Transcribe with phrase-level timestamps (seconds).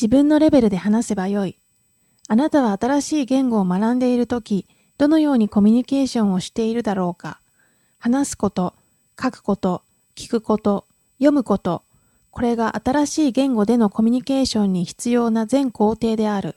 [0.00, 1.56] 自分のレベルで話せばよい。
[2.28, 4.64] あなたは新しい言語を学んでいるとき、
[4.96, 7.40] どのようにコミュニケーションをしているだろうか。
[7.98, 8.74] 話すこと、
[9.20, 9.82] 書くこと、
[10.14, 10.84] 聞くこと、
[11.18, 11.82] 読むこと、
[12.30, 16.54] これが新しい言語でのコミュニケーションに必要な全工程である。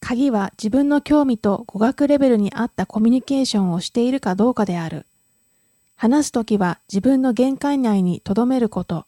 [0.00, 5.04] 鍵は自分の興味と語学レベルに合ったコミュニケーションをしているかどうかである。
[5.96, 9.04] 話すときは自分の限界内に留めること。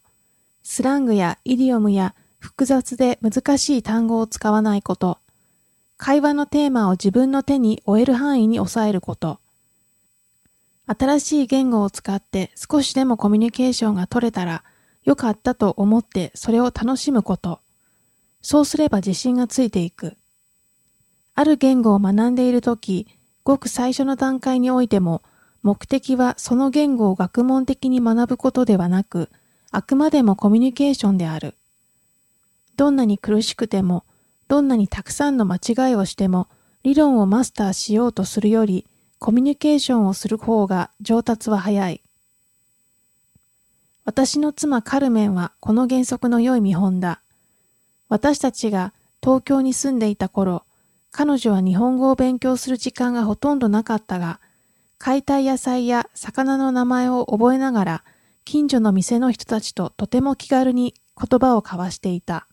[0.62, 2.14] スラングやイディオムや
[2.46, 5.18] 複雑で難しい単語を使わないこと。
[5.96, 9.40] 会話のテーマを自分の手に負える範囲に抑えること。
[10.86, 14.62] 新しい言語を使って少しでもコミュニケーションが取れたら
[15.04, 17.58] 良かったと思ってそれを楽しむこと。
[18.42, 20.16] そうすれば自信がついていく。
[21.34, 23.08] ある言語を学んでいるとき、
[23.42, 25.22] ごく最初の段階においても、
[25.64, 29.30] 目的はその言語を学問的に学ぶことではなく、
[29.72, 31.56] あくまでもコミュニケーションである。
[32.76, 34.04] どんなに苦しくても、
[34.48, 36.48] どんなにたくさんの間違いをしても、
[36.82, 38.86] 理論をマスターしようとするより、
[39.18, 42.02] コミュニケーションをする方が上達は早い。
[44.04, 47.20] 私の妻カルメンはこの原則の良い見本だ。
[48.08, 50.62] 私たちが東京に住んでいた頃、
[51.10, 54.38] 彼女は日本語を勉強する時間がほとんどなかったが、
[54.98, 58.04] 買いたい野菜や魚の名前を覚えながら、
[58.44, 62.46] 近所の店の人たちととても気軽に言葉を交わしていた。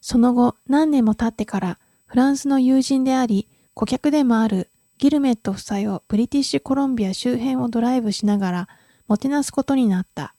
[0.00, 8.68] その後、何年も経ってから、フランスの友人であり、顧客でもあるギルメット夫妻をブリティッシュコロンビア周辺をドライブしながら、
[9.08, 10.34] もてなすことになった。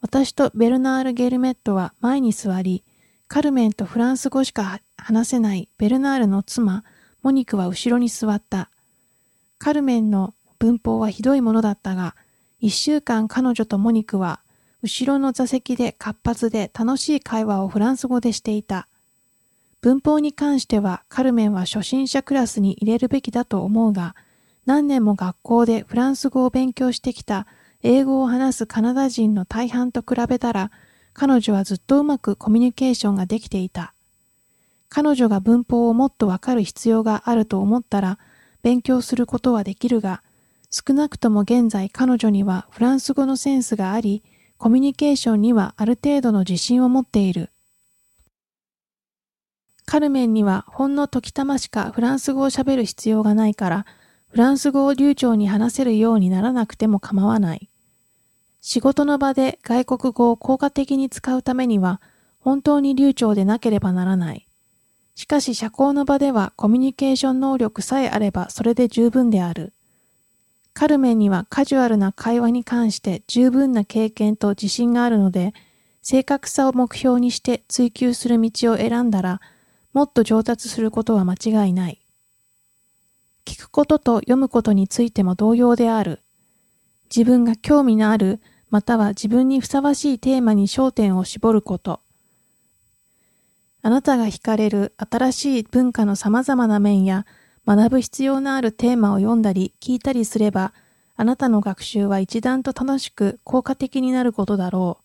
[0.00, 2.84] 私とベルナール・ゲルメットは前に座り、
[3.26, 6.84] カルメンとフランス語しか話せないベルナールの妻、
[7.22, 8.70] モニクは後ろに座った。
[9.58, 12.14] カルメンの文法はひどいものだったが、
[12.60, 14.40] 一週間彼女とモニクは、
[14.84, 18.86] 後ろの座席で活発で楽しい会話をフランス語でしていた。
[19.80, 24.14] 文法に関してはカルメンは初心者クラスに入れるべきだと思うが、
[24.66, 27.46] 何年も学校でフランス語を勉強してきた
[27.82, 30.70] 英語を話すカナダ人の大半と比べたら、
[31.14, 33.94] 彼女はずっとうまくコミュニケーションができていた。
[34.90, 38.18] 彼女が文法をもっとわかる必要があると思ったら、
[38.62, 40.22] 勉強することはできるが、
[40.70, 44.22] 少なくとも現在彼女にはフランス語のセンスがあり、
[44.64, 47.50] コミュニケーションにはある程度の自信を持っている。
[49.84, 53.86] カルメンにはほんの時たましかフランス語を喋る必要がないから、
[54.30, 57.68] フランス語を流暢に話せるようにならなくても構わない。
[58.62, 62.00] 仕事の場で外国語を効果的に使うためには
[62.40, 64.48] 本当に流暢でなければならない。
[65.14, 69.74] しかし社交の場ではコミュニケーション能力さえあればそれで十分である。
[70.74, 75.54] カルメンにはカジュアルな会話に関して十分な経験と自信があるので、
[76.02, 79.40] 正確さを目標にして追求する道を選んだら、
[79.92, 82.00] もっと上達することは間違いない。
[83.46, 86.20] 聞くことと読むことについても同様である。
[87.14, 88.40] 自分が興味のある
[88.70, 92.00] または自分にふさわしいテーマに焦点を絞ること。
[93.82, 97.26] あなたが惹かれる新しい文化の様々な面や
[97.66, 100.72] 学ぶ必要のあるテーマを読んだり聞いたりすれば、
[101.16, 105.04] あなたの学習は一段と楽しく効果的になることだろう。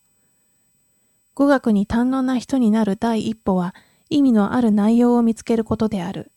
[1.34, 3.74] 語学に堪能な人になる第一歩は
[4.10, 6.30] 意味のある内容を見つけることである。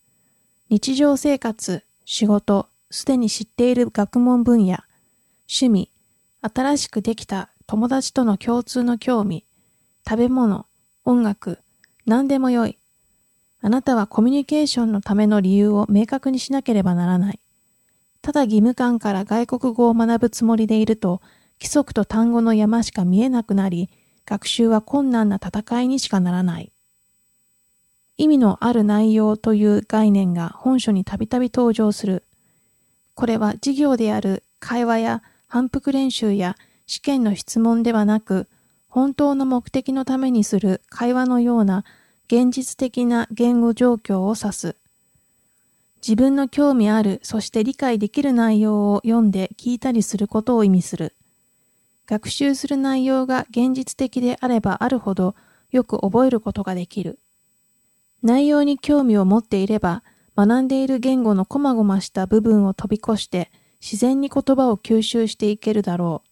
[0.69, 4.77] 日常生活、仕事、すでに知っている学問分野、
[5.49, 5.89] 趣味、
[6.41, 9.43] 新しくできた友達との共通の興味、
[10.07, 10.67] 食べ物、
[11.03, 11.59] 音楽、
[12.05, 12.77] 何でもよい。
[13.65, 17.39] あなたはコミュニケーションのための理由を明確にしなければならない。
[18.21, 21.21] ただ義務感から外国語を学ぶつもりでいると、
[21.61, 23.89] 規則と単語の山しか見えなくなり、
[24.25, 26.73] 学習は困難な戦いにしかならない。
[28.17, 32.25] 意味のある内容という概念が本書にたびたび登場する。
[33.15, 38.49] これは授業である会話や反復練習や試験の質問ではなく、
[38.89, 41.85] 本当の目的のためにする会話のような
[42.27, 44.75] 現実的な言語状況を指す。
[46.01, 51.15] 自分の興味ある、そして理解できる内容を読んで聞いたりすることを意味する。
[52.05, 55.35] 学習する内容が現実的であればあるほど
[55.71, 57.19] よく覚えることができる。
[58.21, 60.03] 内容に興味を持っていれば、
[60.35, 66.29] 学んでいる言語の細々した部分を飛び越して自然に言葉を吸収していけるだろう。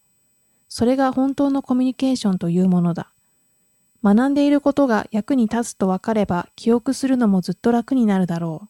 [0.68, 3.11] それが本当のコミュニケーションというものだ。
[4.02, 8.68] 学んでいることが役に立つと分かれば記憶するのもずっと楽になるだろう。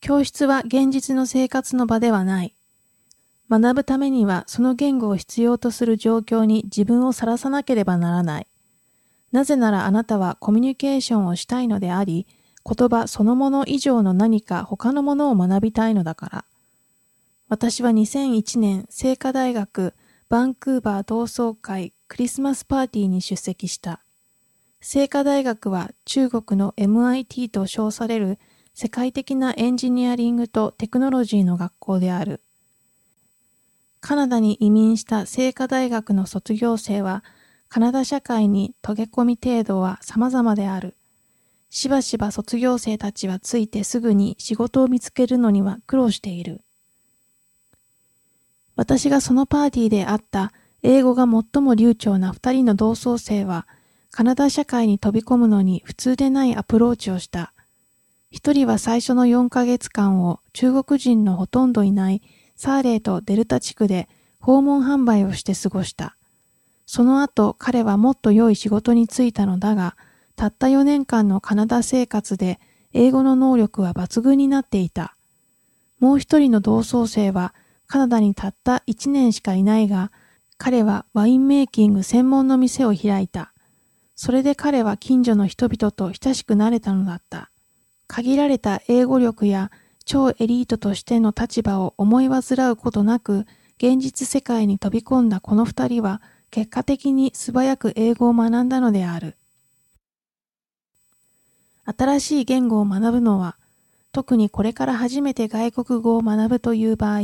[0.00, 2.54] 教室は現実の生活の場ではない。
[3.48, 8.46] 学ぶためにはその言語を必要とする状況に自分をさらさなければならない。
[9.32, 12.26] なぜならあなたはコミュニケーションをしたいのであり、
[12.64, 16.44] 言葉そのもの以上の何か他のものを学びたいのだから。
[17.48, 19.94] 私は2001年、聖火大学
[20.28, 24.00] バンクーバー同窓会クリスマスパーティーに出席した。
[24.80, 28.40] 聖火大学は中国の MIT と称される
[28.74, 32.40] 世界的なエンジニアリングとテクノロジーの学校である。
[34.00, 37.22] カナダに移民した聖火大学の卒業生は、
[37.68, 40.96] カナダ社会に溶け込み程度は様々である。
[41.70, 46.62] しばしば卒業生たちはついてすぐに仕事を見つけるのには苦労している。
[48.76, 50.52] 私がそのパーティーで会った
[50.82, 53.66] 英語が最も流暢な二人の同窓生は、
[54.10, 57.52] カナダ社会に飛び込むのに普通でないアプローチをした。
[58.30, 62.22] 一人は最初の4ヶ月間を中国人のほとんどいない
[62.54, 64.08] サーレーとデルタ地区で
[64.40, 66.16] 訪問販売をして過ごした。
[66.86, 69.96] その後彼はもっと良い仕事に就いたのだが、
[70.36, 72.60] たった4年間のカナダ生活で
[72.92, 75.16] 英語の能力は抜群になっていた。
[75.98, 77.54] もう一人の同窓生は
[77.86, 80.12] カナダにたった1年しかいないが、
[80.58, 83.52] 彼はワインメイキング専門の店を開いた。
[84.14, 87.50] それで彼は近所の人々と親しくなれたのだった。
[88.06, 89.70] 限られた英語力や
[90.04, 93.46] 超エリートとしての立場を思い煩うことなく、
[93.78, 99.36] 現実世界に飛び込んだこの二人は、結果的に素早く英語を学んだのである。
[101.84, 103.56] 新しい言語を学ぶのは、
[104.12, 107.20] 特にこれから初めて外国語を学ぶという場合、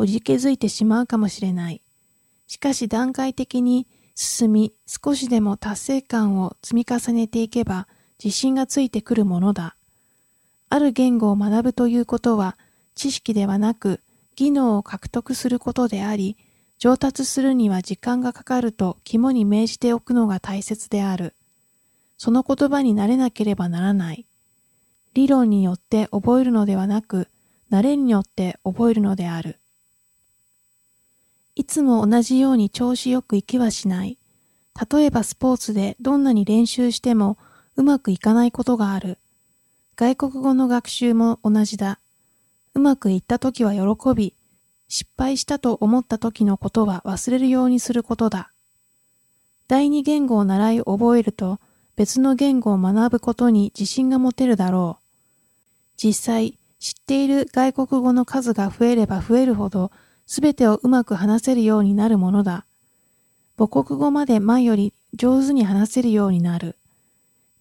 [0.00, 1.82] おじけづいてしまうかもしれない。
[2.46, 7.86] しかし段階的に進み、少しでも達成感を積み重ねていけば、
[8.18, 9.76] 自信がついてくるものだ。
[10.70, 12.56] ある言語を学ぶということは、
[12.94, 14.00] 知識ではなく、
[14.36, 16.38] 技能を獲得することであり、
[16.78, 21.34] 上達するには時間がかかると肝に銘じておくのが大切である。
[22.16, 24.24] その言葉になれなければならない。
[25.12, 27.28] 理論によって覚えるのではなく、
[27.70, 29.59] 慣れによって覚えるのである。
[31.60, 34.16] いつも同じように調子よくいきはしない。
[34.90, 37.36] 例えばスポーツでどんなに練習しても
[37.76, 39.18] うまくいかないことがある。
[39.94, 41.98] 外国語の学習も同じだ。
[42.72, 44.32] うまくいった時は喜び、
[44.88, 48.52] 失敗したと思った時のことは忘れるようにすることだ。
[49.68, 51.60] 第二言語を習い覚えると
[51.94, 55.04] 別の言語を学ぶことに自信が持てるだろう。
[55.98, 59.90] 実際、知っている外国語の数が増えれば増えるほど
[60.30, 62.64] すべてをうまく話せるようになるものだ。
[63.58, 66.76] 母国語まで前より上手に話せるようになる。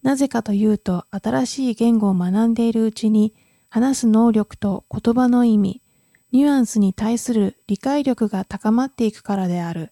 [0.04, 3.33] なぜかというと、新しい言語を学んでいるうちに、
[3.69, 5.81] 話す能力と言葉の意味、
[6.31, 9.92] ニュアンスに対する理解力が高まっていくからである。